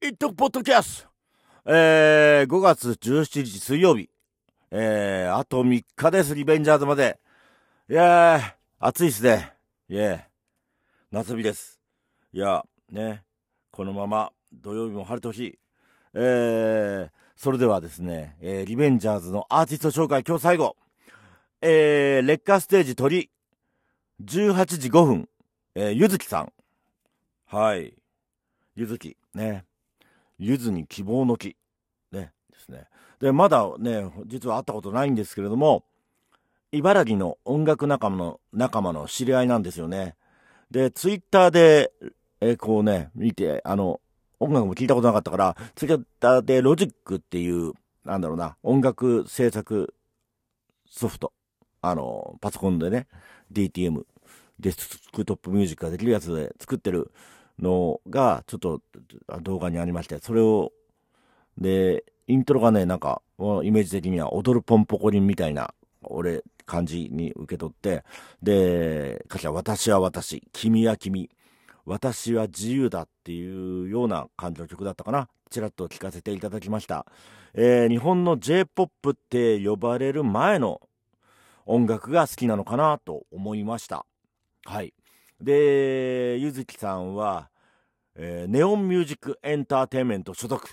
[0.00, 1.08] イットポッドキャスト
[1.72, 4.08] えー、5月17日水曜日。
[4.70, 7.18] えー、あと3日です、リベンジャーズまで。
[7.90, 8.42] いやー、
[8.78, 9.54] 暑いっすね。
[9.88, 10.24] いえ、
[11.10, 11.80] 夏日です。
[12.32, 13.24] いや、ね、
[13.72, 15.58] このまま土曜日も晴れてほしい。
[16.14, 20.76] えー、それではですね、えー、リベンジャーズのアーティスト紹介今日最後。
[21.60, 23.30] えー、劣化ステージ鳥、
[24.22, 25.28] 18時5分、
[25.74, 26.52] えー、ゆずきさん。
[27.46, 27.94] はい。
[28.76, 29.67] ゆずき、ね。
[30.38, 31.56] ゆずに希望の木。
[32.12, 32.32] ね。
[32.50, 32.86] ですね。
[33.20, 35.84] で、まだね、実は会ったことないんですけれども、
[36.70, 40.16] 茨城の音楽仲間の、仲間の知り合いなんですよね。
[40.70, 41.92] で、ツイッターで、
[42.40, 44.00] えー、こうね、見て、あの、
[44.38, 47.72] 音楽も聞いたことなかったから、ツイッターでロジックっていう、
[48.04, 49.94] なんだろうな、音楽制作
[50.88, 51.32] ソフト。
[51.80, 53.06] あの、パソコンでね、
[53.52, 54.04] DTM、
[54.60, 57.12] デスクトップミュージックができるやつで作ってる
[57.58, 58.82] のが、ちょっと
[59.42, 60.72] 動画にありまして、それを、
[61.56, 68.04] で、イントロがね、なんか、イメージ的には踊るポンポコリンみたいな、俺、感じに受け取って、
[68.42, 71.30] で、歌詞は私は私、君は君、
[71.86, 75.28] 私は自由だっていうような感じの曲だったかな。
[75.50, 77.06] ちらっと聴かせていただきました。
[77.54, 80.82] えー、日本の J-POP って呼ばれる前の
[81.64, 84.04] 音楽が好きなのかなと思いました。
[84.64, 84.92] はい。
[85.40, 87.50] で、ゆずきさんは、
[88.16, 90.68] えー、ネオンミュージックエンターテインメント所属。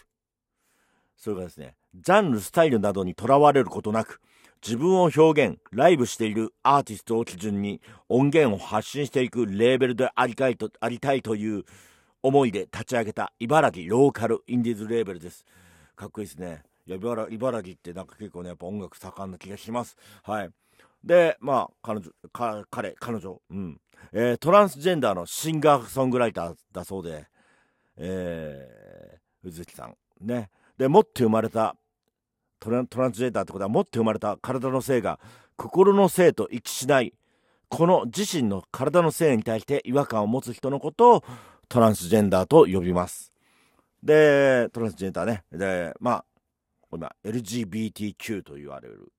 [1.16, 4.20] それからですね、ジャンル、スタイルなどにとらわれることなく、
[4.66, 11.64] 自分を表現、ライブしているアーティストを基準に音源を発信していくレーベルでありたいとありたいという
[12.24, 15.46] 思いで立ち上げた茨城ローカルインディーズレーベルです。
[15.96, 16.64] かっこいいですね。
[16.88, 19.96] いや茨茨城ってなんか結構ね、やっぱ音楽盛んな気がします。
[20.24, 20.50] はい。
[21.06, 23.80] で、まあ、彼女、か彼、彼女、うん。
[24.12, 27.28] えー、トランスジェンダーのシンガーソングライターだそうで、
[27.98, 29.96] えー、宇月さん。
[30.22, 30.50] ね。
[30.78, 31.76] で、持って生まれた
[32.60, 35.20] トラントランスジェンダーってことは持って生まれた体の性が
[35.56, 37.14] 心の性と一致しない
[37.70, 41.24] この自身の体の性に対して違和感を持つ人のことを
[41.70, 43.32] トランスジェンダーと呼びます
[44.04, 46.26] でトランスジェンダーねでまあ
[46.92, 49.12] 今 LGBTQ と言われる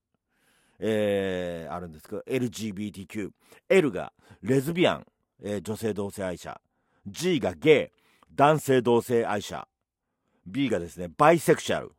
[0.78, 3.30] えー、あるんですけど LGBTQ
[3.68, 5.06] L がレズビアン、
[5.42, 6.60] えー、女性同性愛者。
[7.06, 7.96] G がゲイ
[8.34, 9.66] 男性同性愛者。
[10.46, 11.92] B がですねバイセクシャル。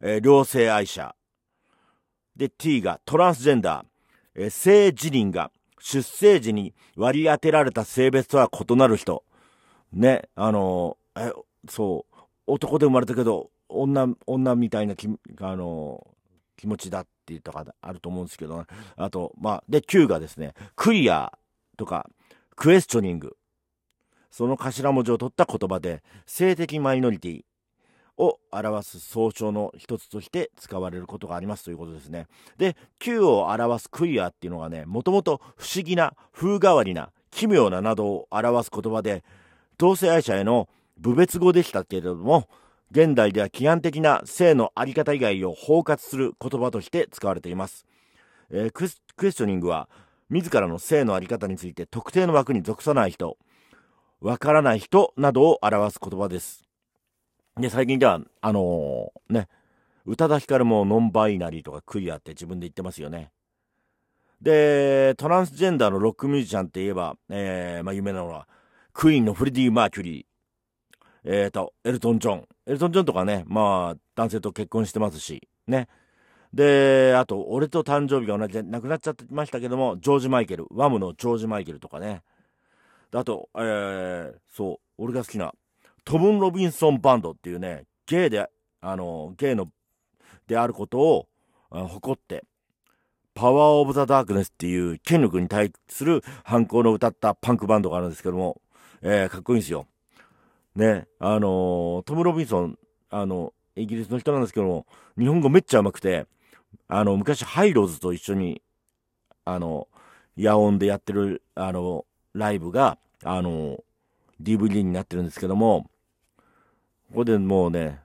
[0.00, 1.14] えー、両性愛者。
[2.36, 3.86] で、T がトランスジェンダー。
[4.34, 5.50] えー、性自認が。
[5.86, 9.22] 出生時に割り当てられた性別とは異なる人。
[9.92, 11.32] ね、あのー、え、
[11.68, 15.08] そう、男で生まれたけど、女、女みたいなき、
[15.40, 16.06] あの、
[16.56, 18.64] 気持ちだって言ったかあると思うんですけど、ね、
[18.96, 21.36] あと、まあ、で、Q がですね、クリア
[21.76, 22.08] とか、
[22.56, 23.36] クエスチョニング。
[24.30, 27.44] その頭文字を取った言葉で、性的マイノリティ、
[28.16, 32.26] を表す総称の一つとして使われることがありますということですね。
[32.58, 39.24] で、Q を表すクイアっていうのがね、もともと不思議な、風変わりな、奇妙ななどを表す言葉で、
[39.78, 42.48] 同性愛者への部別語でしたけれども、
[42.90, 47.86] 現代では規範的な性の在り方以外を包括する言葉として使われています。
[48.50, 48.88] えー、クエ
[49.30, 49.88] スチョニングは、
[50.30, 53.36] 自らの性の在り方について特定の枠に属さない人、
[54.20, 56.64] わからない人などを表す言葉です。
[57.56, 59.48] で、最近では、あのー、ね、
[60.06, 63.30] 宇多田ヒカルもノンバイナリーとかクイアって自分で言ってますよね。
[64.40, 68.48] で、トランスジェンダーのロックミュージシャンって言えば、えー、まあ有名なのは、
[68.92, 70.24] クイーンのフレディ・マーキュリー、
[71.24, 72.48] えーと、エルトン・ジョン。
[72.66, 75.88] エルトン・ジョンとかね、まあ、男性と結婚してますし、ね。
[76.52, 82.22] で、あと、俺と誕生日が同じで亡くなっちゃってましたけども、ジョージ・マイケル、ワムのジョージ・マイケルとかね。
[83.12, 85.52] あと、えー、そう、俺が好きな、
[86.04, 88.48] トム・ロビンソンバンドっていうね、ゲイで、
[88.80, 89.66] あの、ゲイの、
[90.46, 91.28] であることを
[91.70, 92.44] 誇って、
[93.34, 98.60] パワー・オブ・ザ・ダークネスっていう権力に対する反抗の歌ったパンクバンドがあるんですけども、
[99.02, 99.86] えー、かっこいいんですよ。
[100.76, 102.78] ね、あのトム・ロビンソン、
[103.10, 104.86] あの、イギリスの人なんですけども、
[105.18, 106.26] 日本語めっちゃ上手くて、
[106.88, 108.62] あの、昔ハイローズと一緒に、
[109.44, 109.88] あの、
[110.36, 113.78] 野音でやってる、あの、ライブが、あの、
[114.42, 115.88] DVD になってるんですけども、
[117.10, 118.00] ここでもうね、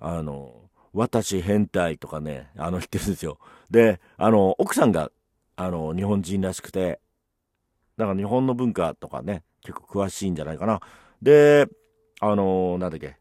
[0.00, 0.54] あの、
[0.94, 3.38] 私変態とかね、あの言ってるんですよ。
[3.70, 5.10] で、あの、奥さんが、
[5.56, 7.00] あの、日本人らしくて、
[7.96, 10.80] だから日本の文化とかね、結構詳しいんじゃないかな。
[11.24, 11.66] で、
[12.20, 13.16] あの、なんだっけ。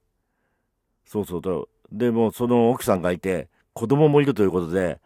[1.05, 4.99] そうそうと、でもその奥さんがいて、子供もいるということで、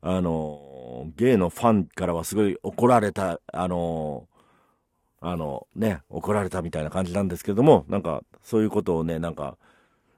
[0.00, 4.28] あの、ゲイのファンからはすごい怒られた、あの、
[5.20, 9.56] あの、ね、怒られたみたいな感じなんですけども、なんか、そういうことをね、なんか、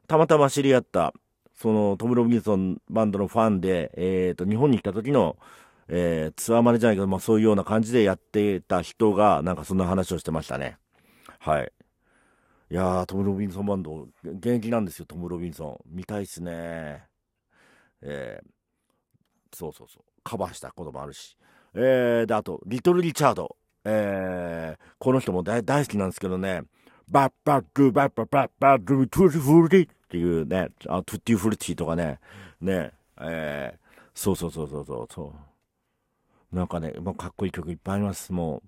[0.06, 1.14] たまたま知り合った、
[1.54, 5.38] そのトム・ロビンソンバンドのファンで、えっ、ー、と、日本に来た時の、
[5.88, 10.76] えー、ツアーマネじゃないけど、まあそういうような感じでやってた人が、なんかそんな話をしてましたね。
[11.38, 11.72] はい。
[12.68, 15.96] いやー、トム・ロビンソンバンド、現役なんですよ、トム・ロビンソン。
[15.96, 17.04] 見たいっすね。
[18.02, 20.02] えー、そうそうそう。
[20.24, 21.36] カバーしたこともあるし。
[21.74, 23.56] えー、で、あと、リトル・リチャード。
[23.84, 26.62] えー、この人も大好きなんですけどね、
[27.08, 32.18] バッバッドゥバッバッバッバッドゥトゥルフルティっていうね、あ Tutti Frutti とかね、
[32.60, 32.90] ね、
[33.20, 33.78] えー、
[34.12, 35.32] そうそうそうそうそうそ
[36.52, 36.56] う。
[36.56, 38.60] なんかね、まあ、かっこいい曲いっぱいあります、も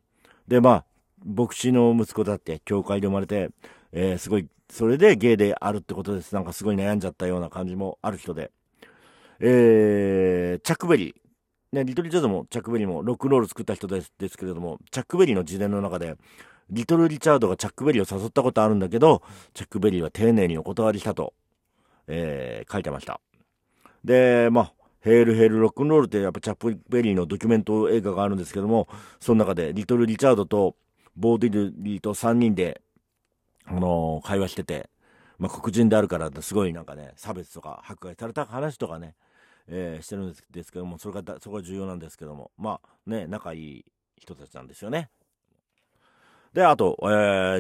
[0.47, 0.51] う。
[0.51, 0.85] で、まあ、
[1.25, 3.51] 牧師の息子だって、教会で生まれて、
[3.93, 6.35] えー、すごい、それでゲイであるってことです。
[6.35, 8.51] なんかすごい悩んじゃったような感じもある人で。
[9.41, 11.29] えー、チャックベリー。
[11.73, 16.17] ね、リトル・リチャードもチャック・ベリーもロックンロール作った人ですですけれども、チャック・ベリーの自伝の中で、
[16.71, 21.35] リトル・リチャードがチャック・ベリーを誘ったことあるんだけど、チャック・ベリーは丁寧にお断りしたと、
[22.07, 23.21] えー、書いてました。
[24.05, 28.89] で、まあ、 Hail Hail Rock 'n' Roll ってやっぱチャック・ベリーのドキュメント映画があるんですけども、
[29.21, 30.75] その中でリトル・リチャードと
[31.17, 32.81] ボ・ディドリーと3人で、
[33.71, 34.89] あの、会話してて、
[35.39, 39.15] まあ、黒人であるからすごいなんかね、差別とか迫害された話とかね、
[39.69, 43.85] えー、してるんですけども、それが、そこが重要なんですけども、まあね、仲いい
[44.17, 45.11] 人たちなんですよね。
[46.53, 47.05] で、あと、え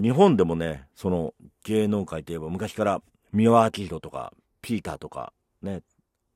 [0.01, 1.35] ー、日本でもね、その
[1.65, 3.03] 芸能界といえば昔から
[3.33, 4.33] 三輪明宏とか、
[4.63, 5.33] ピーターとか、
[5.63, 5.83] ね、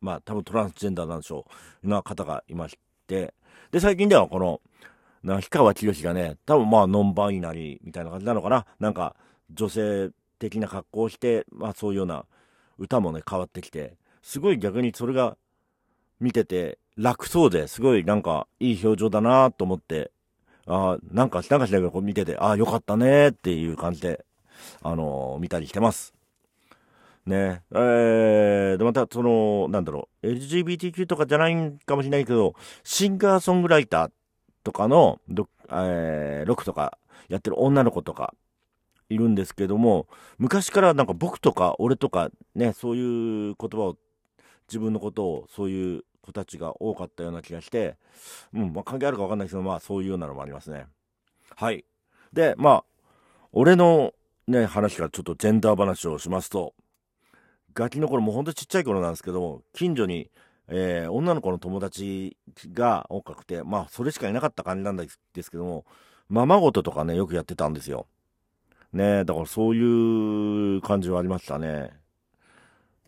[0.00, 1.46] まあ多分トランスジェンダーなんでしょ
[1.82, 3.34] う、な方がいまして、
[3.70, 4.60] で、最近ではこの、
[5.22, 8.66] な氷川きよしがね、多分まあノンバイナリーみたいな感じなのかな。
[8.78, 9.16] なんか
[9.54, 12.25] 女性的な格好をして、まあそういうような
[12.78, 15.37] 歌もね、変わってきて、すごい逆にそれが
[16.20, 20.10] 見てて楽そうですごいなんかいい表情だなと思って、
[20.66, 24.25] あなんか、なんかしないけどこう見てて、ああ、よかったねっていう感じで、
[24.82, 26.14] あのー、見たりしてます。
[27.26, 32.54] ねえー、で、また、その、なんだろう、LGBTQ とかじゃないかもしれないけど、
[32.84, 34.10] シンガーソングライター
[34.64, 35.20] とかの、
[35.70, 38.34] えー、ロックとかやってる女の子とか
[39.12, 40.06] いるんですけども、
[40.38, 43.97] 昔からなんか僕とか俺とかね、そういう言葉を、
[44.69, 47.97] 自分のことをそういう子たちが多かったような気がして、
[48.55, 50.87] うん、まあ、関係あるかわかんないですけど、まあ、そういうようなのもありますね。
[51.56, 51.85] はい。
[52.32, 52.85] で、まあ、
[53.53, 54.14] 俺の
[54.47, 56.75] ね、話からちょっとジェンダー話をしますと、
[57.75, 60.31] ガキの頃、もうほんとちっちゃい頃なんですけども、近所に、
[60.69, 62.37] えー、女の子の友達
[62.73, 65.09] が多くて、まあ、それしかいなかった感じなんで
[65.43, 65.85] すけども、
[66.29, 68.06] ままごととかね、よくやってたんですよ。
[68.92, 72.02] ねだからそういう感じはありましたね。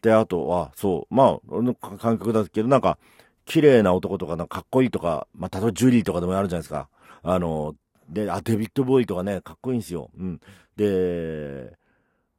[0.04, 2.98] で、あとは、そう、まあ、俺の感覚だけど、なんか、
[3.46, 6.90] 綺麗な男とか、なんかかっこいいとか、まあ、例えばジュリーとかでもあるじゃないですか。
[7.22, 7.74] あの、
[8.10, 10.10] で、あ、デビッド・ボーイとかね、かっこいいんですよ。
[10.18, 10.40] うん。
[10.76, 11.72] で、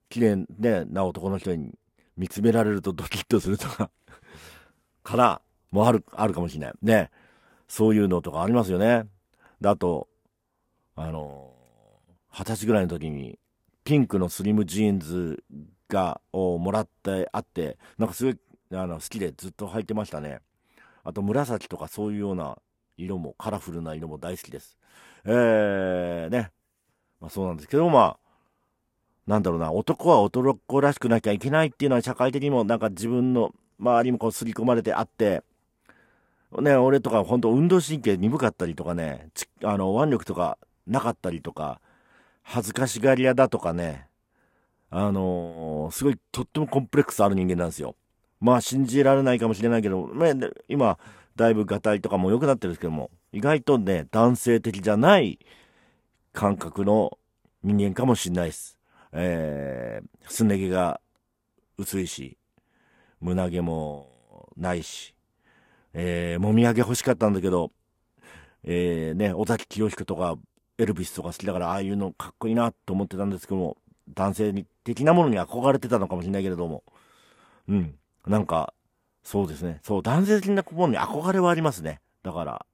[0.10, 1.74] 綺麗、ね、な男の人に
[2.18, 3.90] 見つめられるとドキッとするとか
[5.02, 6.74] から、もある、あるかもしれない。
[6.84, 7.10] ね。
[7.68, 9.08] そういうのとかありますよね。
[9.60, 10.08] で、あと、
[10.96, 11.55] あの、
[12.38, 13.40] 二十歳ぐらいの時に、
[13.86, 15.44] ピンクのスリムジーンズ
[15.88, 18.38] がをもらってあってなんかすごい
[18.74, 20.40] あの好きでずっと履いてましたね。
[21.04, 22.58] あと紫とかそういうような
[22.98, 24.78] 色もカラフルな色も大好きです。
[25.24, 26.52] えー、ね。
[27.22, 28.18] まあそうなんですけどまあ
[29.28, 29.72] なんだろうな。
[29.72, 35.44] 男は男らしくなきゃいけないっていうのは社会的にもなんか自分の周りもこう刷り込まれてあって
[36.60, 39.30] ね、俺とか本当運動神経鈍かったりとかね、
[39.64, 40.58] あの腕力とか
[40.88, 41.82] なかったりとか、
[42.48, 44.08] 恥ずかしがり屋だとかね、
[44.92, 47.96] あのー、すごいとってもコンプレックスある人間なんですよ。
[48.40, 50.30] まあ信じられないかもしれないけど、まあ、
[50.70, 51.00] 今、
[51.36, 55.40] だいぶガタイとかも良くなってるんですけども、意外とね、男性的じゃない
[56.34, 57.18] 感覚の
[57.64, 58.78] 人間かもしれないです。
[59.12, 61.02] えー、すね毛が
[61.80, 62.38] 薄いし、
[63.22, 65.16] 胸毛もないし、
[65.94, 67.72] えー、もみあげ欲しかったんだけど、
[68.64, 70.38] えー、ね、尾崎清彦とか
[70.78, 73.78] エルビスとか好きだから、ああいうのかっこいいなと思ってたんですけども、
[74.14, 76.84] 男性的なものに憧れてたのかもしれないけれども、
[77.68, 77.96] うん。
[78.28, 78.74] なんか、
[79.24, 79.80] そうですね。
[79.84, 82.02] そう、男性的なものに憧れはありますね。
[82.24, 82.66] だから、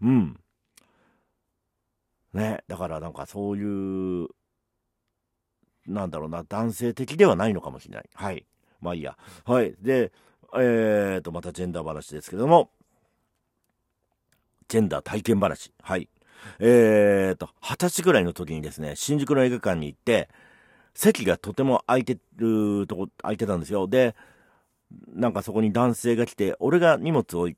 [0.00, 0.40] うん。
[2.32, 4.28] ね、だからなんかそういう、
[5.86, 8.10] なんだろうな、男性的ではないのかもしれない。
[8.14, 8.46] はい。
[8.80, 9.16] まあいいや。
[9.44, 9.74] はい。
[9.80, 10.12] で、
[10.54, 12.70] えーと、またジェンダー話ですけども、
[14.68, 15.72] ジェンダー体験話。
[15.82, 16.08] はい。
[16.58, 20.28] えーと、二十歳ぐらいの時にですね、新宿の映画館に行って、
[20.94, 23.88] 席がとても空いてるとこ、空いてたんですよ。
[23.88, 24.14] で、
[25.14, 27.48] なんかそこに男性が来て、俺が荷物を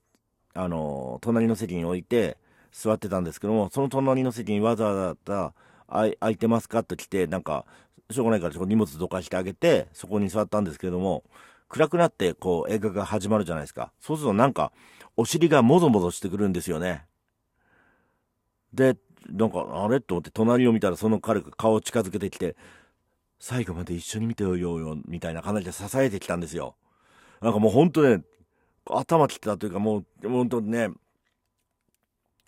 [0.54, 2.38] あの、隣の席に置いて
[2.72, 5.52] 座ってたんですけども、その隣の席にわざわざ、
[5.88, 7.66] あい空いてますかと来て、なんか、
[8.10, 11.24] しょうがないからそこ荷物どかしてあげて、そこに座ったんですけども、
[11.68, 13.92] 暗くなってこう映画が始まるじゃないですか。
[14.00, 14.72] そうするとなんか、
[15.16, 17.04] お尻がもぞもぞしてくるんですよね。
[18.74, 18.96] で、
[19.30, 20.00] なんか、あれ？
[20.00, 22.56] と思って隣を見たらその彼が顔を近づけてきて、
[23.38, 26.76] 最後まで一緒に見てようよ、みたいな感じで支えてきたんですよ。
[27.40, 28.22] なんかもうほんとね、
[28.90, 30.90] 頭きてたというかもう、ほんとね、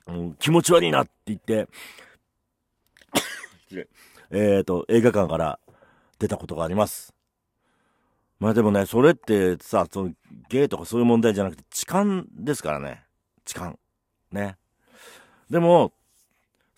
[0.06, 1.68] うん、気持ち悪いなって言って
[4.30, 5.58] えっと、映画館から
[6.18, 7.12] 出たことがあります。
[8.38, 10.12] まあでもね、それってさ、その
[10.48, 13.04] ゲイとかそういう問題じゃなくて痴漢ですからね。
[13.44, 13.76] 痴漢。
[14.30, 14.56] ね。
[15.50, 15.92] でも、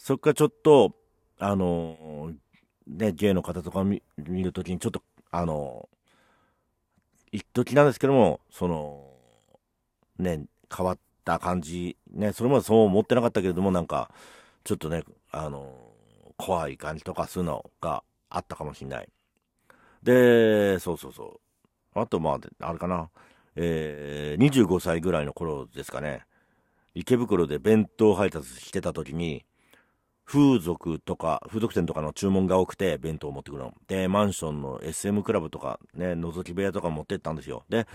[0.09, 0.95] そっかちょっと、
[1.39, 2.33] あの
[2.87, 5.91] ね、ゲイの方とか見るときにちょっと、あの
[7.31, 9.05] 一時なんですけども、その、
[10.19, 14.11] ね、変わった感じ、ね、それまでそう思ってなかったけれども、なんか、
[14.65, 15.75] ちょっとね、あの
[16.39, 19.09] 怖い感じとかそういうのがあったかもしんない。
[20.03, 21.39] で、そうそうそ
[21.95, 22.01] う。
[22.01, 23.11] あと、まあ、あれかな。
[23.57, 26.25] えー、25歳ぐらいの頃ですかね。
[26.95, 29.45] 池袋で弁当配達してた時に、
[30.29, 33.73] 風俗とか、風俗店とかの注文が多くて、弁当を持ってくるの。
[33.87, 37.65] で、マンションの SM クラブとか、ね、覗き部屋とか持ってったんですよ。
[37.71, 37.87] で、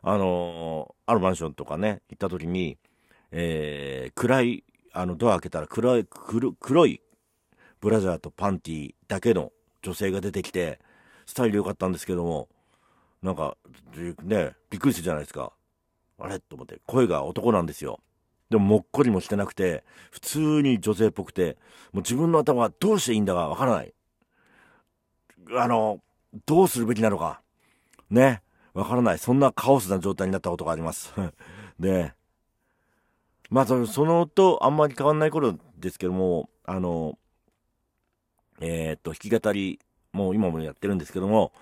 [0.00, 2.78] あのー、あるマンションとかね、行った時に、
[3.32, 4.64] えー、暗い、
[4.94, 6.06] あの、ドア開けたら黒い、
[6.58, 7.02] 黒い
[7.82, 10.80] ブラジャーとパンティだけの女性が出てきて、
[11.26, 12.48] スタイル良かったんですけども、
[13.22, 13.58] なんか、
[14.22, 15.52] ね、びっくりするじゃないですか。
[16.18, 16.40] あれ？
[16.40, 18.00] と思って、声が男なんですよ。
[18.54, 19.82] でももっこりもしてなくて、
[20.12, 21.56] 普通に女性っぽくて、
[21.92, 23.92] もう自分の頭はどうしていいんだかわからない。
[25.58, 25.98] あの、
[26.46, 27.42] どうするべきなのか。
[28.10, 28.42] ね。
[28.72, 29.18] わからない。
[29.18, 31.12] そんなカオスな状態になったことがあります。
[31.80, 32.12] で、
[33.50, 37.18] まあそ、のとあんまり変わんない頃ですけども、あの、
[38.60, 39.80] えー、っと、弾き語り、
[40.12, 41.52] もう今もやってるんですけども、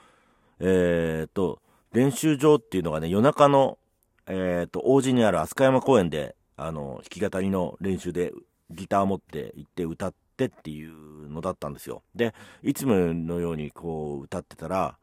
[0.61, 3.79] えー、っと、練習場っていうのがね、夜中の、
[4.27, 8.33] えー、っと、王子にある飛鳥山公園で、あの、弾き語りの練習で
[8.71, 12.03] ギター持って行って歌ってっていうのだったんですよ。
[12.15, 14.97] で、いつものようにこう歌ってたら、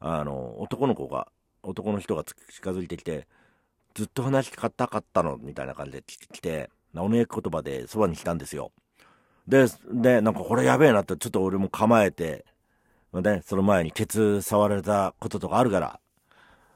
[0.00, 1.28] あの、男の子が、
[1.62, 3.26] 男の人が近づいてきて、
[3.94, 8.72] ずっと話し方かったのみたいな感じで来て、おねえ言葉でそばに来たんですよ。
[9.46, 12.44] で、で、なんかこれやべえなってちょっと俺も構えて、
[13.12, 16.00] ね、その前にケツ触られたこととかあるから、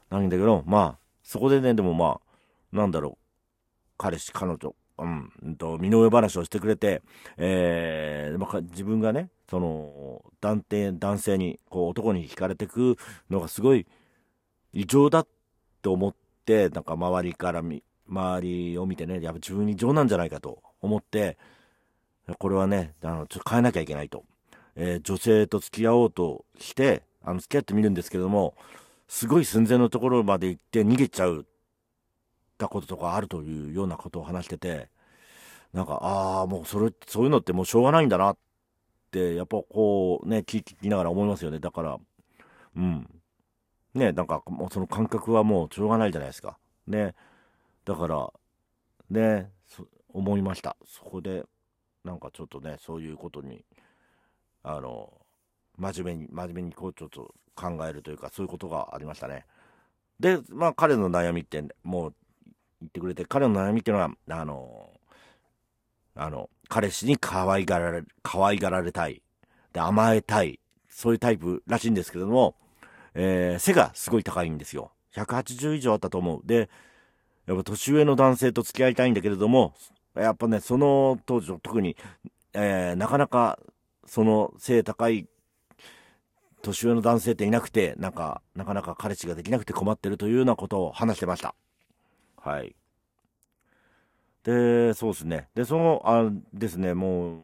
[0.09, 2.19] なんだけど、まあ、そこでね、でもま
[2.73, 3.18] あ、なんだろう、
[3.99, 7.03] 彼氏、彼女、うん、うんと、身の上話をしてくれて、
[7.37, 12.97] えー、まあ、自分がね、その、男性、男性に、こう、男に惹かれてく
[13.29, 13.85] のがすごい
[14.73, 15.27] 異常だ
[15.81, 16.15] と思っ
[16.45, 21.37] て、なんか周りからみ、周りを見てね、やっぱ自分異常なんじゃないかと思って、
[22.37, 24.23] これはね、あの、ちょ変えなきゃいけないと。
[24.75, 28.55] えー、女性と付き合おうとして、あの、付き合ってみるんですけれども、
[29.09, 31.45] すごい寸前のところまで行って逃げちゃう
[32.59, 34.89] たこととかあるというようなことを話してて、
[35.73, 38.37] なんか、ああ、もうそれ、そういうのってもうしょうがないんだなっ
[39.11, 41.59] て、やっぱこうね、聞きながら思いますよね。
[41.59, 41.97] だから、
[42.75, 43.09] うん。
[43.93, 46.57] ね、なんかもうその感覚はもうしょうがないじゃないですか。
[46.87, 47.15] ね。
[47.85, 48.31] だから、
[49.09, 49.51] ね、
[50.13, 50.75] 思いました。
[50.85, 51.43] そこで、
[52.03, 53.63] なんかちょっとね、そういうことに、
[54.63, 55.13] あの、
[55.77, 59.45] 真面目に、真面目にこうちょっと考えるというか、そういうことがありましたね。
[60.19, 62.13] で、まあ彼の悩みって、もう
[62.81, 64.89] 言ってくれて、彼の悩みっていうのは、あの、
[66.15, 69.21] あの、彼氏に可愛がられ、可愛がられたい。
[69.73, 70.59] で、甘えたい。
[70.89, 72.55] そういうタイプらしいんですけれども、
[73.13, 74.91] えー、背がすごい高いんですよ。
[75.15, 76.41] 180以上あったと思う。
[76.43, 76.69] で、
[77.47, 79.73] やっぱ年上の男性と付き合いたいんだけれども、
[80.15, 81.95] やっぱね、その当時の特に、
[82.53, 83.59] えー、なかなか、
[84.05, 85.27] その背高い
[86.61, 91.55] 年上の男性っていなくて、なんか、なかなか彼氏ができなくて困ってるというようなことを話してました。
[92.41, 92.75] はい。
[94.43, 95.49] で、そうですね。
[95.55, 97.43] で、その、あですね、もう、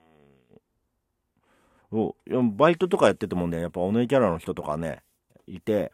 [2.55, 5.03] バイトとかやっててもね、やっぱお姉キャラの人とかね、
[5.47, 5.91] いて、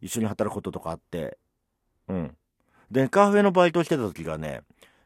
[0.00, 1.38] 一緒に働くこととかあって、
[2.08, 2.36] うん。
[2.90, 4.62] で、カフェのバイトしてた時がね、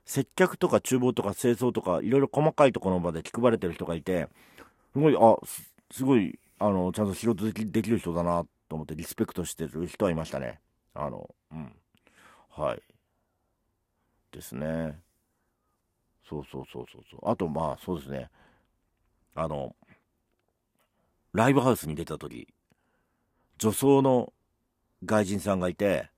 [0.07, 4.29] 接客とか厨房とか清掃とか、いろいろ細かいところまで気配れてる人がいて、
[4.95, 5.37] すごい、あ、
[5.93, 10.61] すごい、あの、ちゃんと仕事できできる人だなと思ってリスペクトしてる人はいましたね。
[10.95, 11.73] あの、うん。
[12.51, 12.83] はい。
[14.33, 14.99] ですね。
[16.29, 17.31] そうそうそうそうそう。
[17.31, 18.31] あと、まあ、そうですね。
[19.35, 19.77] あの、
[21.33, 22.49] ライブハウスに出た時、
[23.59, 24.33] 女装の
[25.05, 26.11] 外人さんがいて、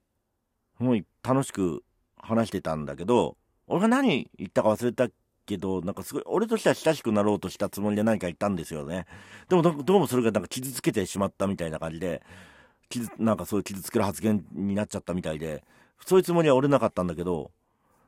[0.79, 1.85] すごい楽しく
[2.17, 5.09] 話してたんだけど、俺が何言ったか忘れた
[5.47, 9.07] けど、なんかすごい、俺としては親しくなろうとしたつもりで何か言ったんですよね。
[9.49, 12.23] でもど、どうもそれがなんか傷つけてしまったみたいな感じで、
[12.89, 15.65] 傷、なんかそういう傷つける発言になっちゃったみたいで、
[16.05, 17.53] そういうつもりは俺なかったんだけど、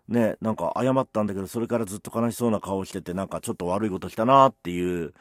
[0.08, 5.12] ね、なんか謝ったんだけど、それからずっと悲しそうな顔してて、なんかちょっと悪いことしたなっていう、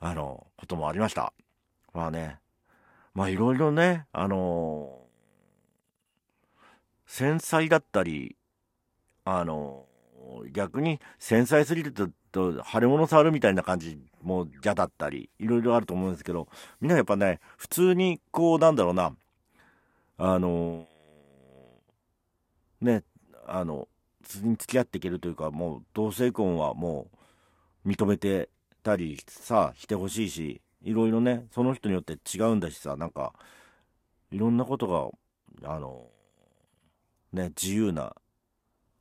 [0.00, 1.32] あの、こともありました。
[1.92, 2.38] まあね、
[3.14, 5.00] まあいろいろね、あの、
[7.06, 8.36] 繊細だったり、
[9.24, 9.86] あの、
[10.52, 16.48] 逆に繊細すぎると、と腫れ物触るみたいな感じも嫌だったり、いろいろあると思うんですけど、
[16.80, 19.14] みんなやっぱね、普通にこう、なんだろうな、
[20.16, 23.04] あのー、ね、
[23.46, 23.88] あの、
[24.42, 27.08] に付き合っていけるというか、もう同性婚はも
[27.84, 28.48] う認めて
[28.82, 33.32] たりさ、してほしいし、いろいろね、その人によって違うんだしさ、なんか、
[34.30, 35.14] いろんなこと
[35.62, 36.06] が、あの、
[37.32, 38.14] ね、自由な、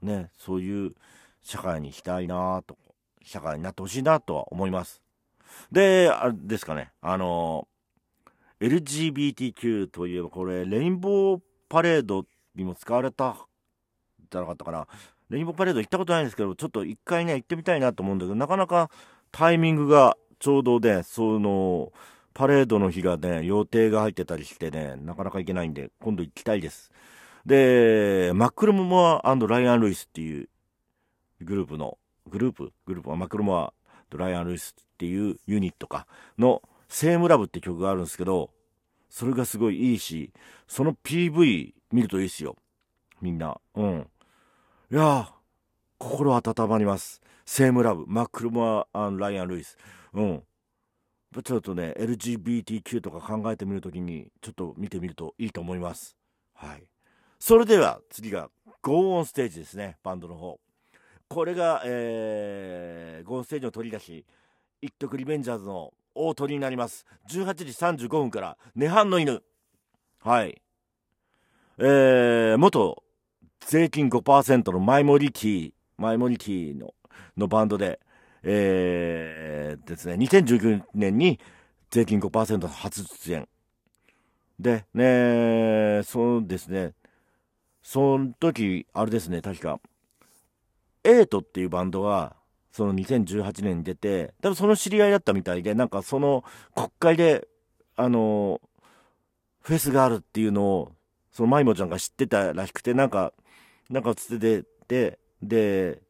[0.01, 0.95] ね、そういう
[1.41, 2.77] 社会にしたいなと、
[3.23, 5.01] 社会になってほしいなとは思います。
[5.71, 7.67] で、あれですかね、あの、
[8.59, 12.25] LGBTQ といえばこれ、レインボーパレード
[12.55, 13.47] にも使われた
[14.31, 14.87] じゃなかったかな。
[15.29, 18.89] レインボーパレード行ったことないんですけど、ちょっと一回ね、行ってみたいなと思うんだけど、なかなか
[19.31, 21.91] タイミングがちょうどね、その、
[22.33, 26.91] パレードの日がね、予定が入ってたりしてね、なかなか行けないんで、今度行きたいです。
[27.45, 30.49] で、マックルモアライアン・ルイスっていう
[31.41, 31.97] グループの、
[32.29, 32.71] グループ？
[32.85, 33.73] グループはマックルモア
[34.15, 36.07] ライアン・ルイスっていうユニットか
[36.37, 38.49] の、セームラブって曲があるんですけど、
[39.09, 40.31] それがすごいいいし、
[40.67, 42.55] その PV 見るといいっすよ。
[43.21, 43.59] みんな。
[43.75, 44.07] うん。
[44.91, 45.31] いや、
[45.99, 47.21] 心温まります。
[47.45, 49.77] セームラブ、マックルモアライアン・ルイス。
[50.11, 50.43] うん。
[51.45, 56.17] ちょっとね、LGBTQ とか考えてみるときに、ちょっと見てみるといいと思います。
[56.53, 56.83] はい。
[57.39, 58.49] それでは、次が、
[58.81, 60.59] ゴーオンステージですね、バンドの方。
[61.29, 64.25] これが、えー、ゴーオンステージを取り出し、
[64.81, 67.05] 一徳リベンジャーズの大鳥になります。
[67.29, 69.41] 18時35分から、涅槃の犬。
[70.19, 70.61] はい。
[71.77, 73.01] えー、元
[73.65, 76.93] 税金5%のマイモリティ、マイモリティの
[77.37, 77.99] のバンドで、
[78.43, 81.39] えー、ですね、2019年に
[81.89, 83.47] 税金5%初出演。
[84.59, 86.93] で、ね、そうですね、
[87.81, 89.79] その時、あれですね、確か、
[91.03, 92.35] エイトっていうバンドが、
[92.71, 96.43] その2018年に出て、多分その知り合いだったみたいで、なんかその
[96.75, 97.47] 国会で、
[97.95, 98.61] あの、
[99.61, 100.91] フェスがあるっていうのを、
[101.31, 103.33] そのマイモちゃんが知ってたらしくて、なんか、
[103.91, 106.01] なんかつってで、で、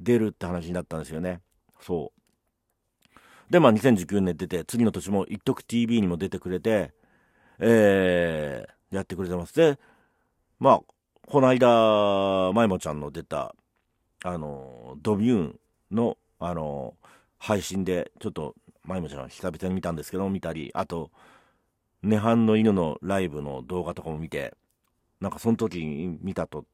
[0.00, 1.40] 出るって話になったんですよね。
[1.80, 3.52] そう。
[3.52, 6.92] で、まあ2019年出て、次の年も一徳 TV にも出てくれて、
[7.58, 9.54] えー、やってくれてます。
[9.54, 9.78] で、
[10.60, 10.80] まあ、
[11.26, 13.54] この間、まいもちゃんの出た、
[14.22, 15.58] あの、ドミューン
[15.90, 16.94] の、あの、
[17.38, 21.10] 配信で、ちょっと、まいもちゃん久々に見たんですけど、見たり、あと、
[22.04, 24.54] 涅槃の犬のライブの動画とかも見て、
[25.20, 26.66] なんかその時に見たと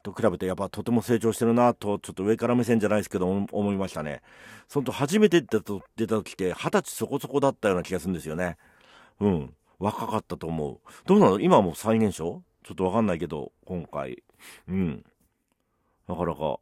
[0.00, 4.22] と比べてやっぱとても成長してるなと、ちょっと上から目線じゃないですけど、思いましたね。
[4.68, 8.56] そのと初めて出た時って、二十歳そこそこだったような気がするんですよね。
[9.20, 9.54] うん。
[9.78, 10.78] 若かったと思う。
[11.06, 11.40] どうなの？
[11.40, 12.42] 今はもう最年少？
[12.62, 14.22] ちょっとわかんないけど、今回。
[14.68, 15.04] うん。
[16.08, 16.58] なかなか、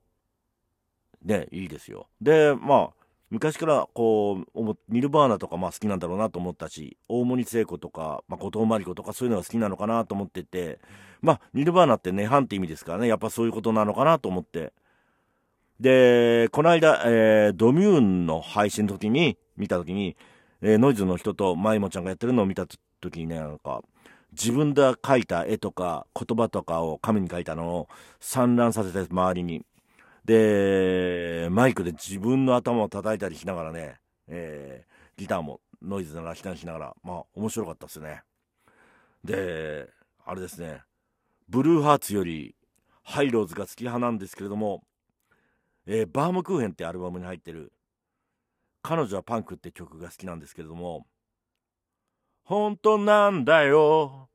[1.25, 2.09] ね、いいですよ。
[2.21, 2.91] で、まあ、
[3.33, 10.81] 昔からこう、ニルバーナとかまあ好きなんだろうなと思ったし、大森聖子とか、まあ、後藤真理子とかそういうのが好きなのかなと思ってて、
[11.23, 14.75] まあ、ニルバーナって涅槃って意味ですからね、やっぱそういうことなのかなと思って。
[15.81, 20.15] で、この間、えー、ドミューンの配信の時に、見た時に、
[20.61, 22.67] えー、ノイズの人とマイモちゃんがやってるのを見た
[23.01, 23.81] 時にね、なんか、
[24.33, 27.89] 自分で描いた絵とか言葉とかを紙に書いたのを
[28.21, 29.65] 散乱させて周りに。
[30.25, 33.97] で、マイクで自分の頭を叩いたりしながらね、
[34.29, 38.23] えー、ギターもノイズ鳴らしたりしながら、まあ、面白かったですね。
[39.25, 39.89] で、
[40.25, 40.83] あれですね、
[41.49, 42.55] ブルーハーツより
[43.03, 44.85] ハイローズが好き派なんですけれども、
[45.87, 47.73] えー、バームクーヘンってアルバムに入ってる、
[48.83, 51.07] 彼女はパンクって曲が好きなんですけれども、
[52.45, 54.29] 本当なんだよ、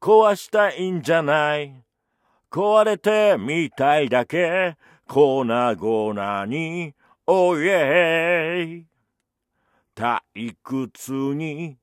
[0.00, 1.82] 壊したいんじゃない、
[2.50, 4.76] 壊れてみたいだけ、
[5.12, 6.94] 粉々に、
[7.26, 8.84] おいえ
[9.96, 11.78] 退屈に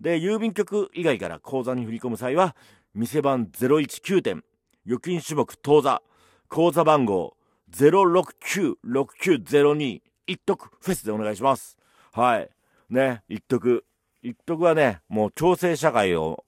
[0.00, 2.56] で、郵便局以外から口座に振り込む際は、
[2.94, 4.44] 店番019点、
[4.86, 6.02] 預金種目当座、
[6.48, 7.36] 口座番号
[7.72, 11.76] 0696902一徳フェスでお願いします。
[12.12, 12.48] はい。
[12.88, 13.84] ね、一徳。
[14.22, 16.44] 一徳はね、もう共生社会を、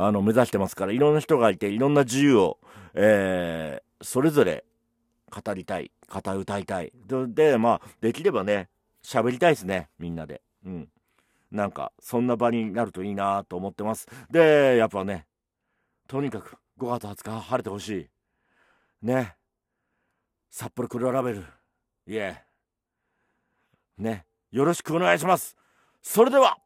[0.00, 2.58] あの、目指してますから、いろんな人がいて、いろんな自由を、
[2.94, 4.64] えー、それぞれ
[5.28, 6.92] 語りたい、語歌いたい。
[7.08, 8.68] で、でまあ、できればね、
[9.02, 10.40] 喋りたいですね、みんなで。
[10.64, 10.88] うん。
[11.50, 14.06] なんか、そんな場になるといいなと思ってます。
[14.30, 15.26] で、やっぱね、
[16.06, 18.08] とにかく5月20日晴れてほしい。
[19.04, 19.34] ね。
[20.48, 21.44] 札幌黒ラベル。
[22.06, 22.44] いえ。
[23.96, 24.26] ね。
[24.52, 25.56] よろしくお願いします。
[26.02, 26.58] それでは